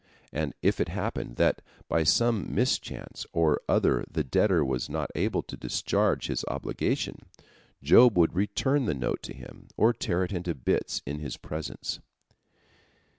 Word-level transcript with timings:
And 0.33 0.55
if 0.63 0.79
it 0.79 0.89
happened 0.89 1.35
that 1.35 1.61
by 1.87 2.01
some 2.03 2.51
mischance 2.51 3.27
or 3.33 3.61
other 3.69 4.03
the 4.09 4.23
debtor 4.23 4.65
was 4.65 4.89
not 4.89 5.11
able 5.13 5.43
to 5.43 5.55
discharge 5.55 6.25
his 6.25 6.43
obligation, 6.47 7.19
Job 7.83 8.17
would 8.17 8.33
return 8.33 8.85
the 8.85 8.95
note 8.95 9.21
to 9.21 9.33
him, 9.35 9.67
or 9.77 9.93
tear 9.93 10.23
it 10.23 10.33
into 10.33 10.55
bits 10.55 11.03
in 11.05 11.19
his 11.19 11.37
presence. 11.37 11.99